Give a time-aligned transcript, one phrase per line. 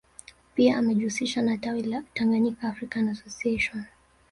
[0.55, 3.83] Pia amejihusisha na tawi la Tanganyika African Association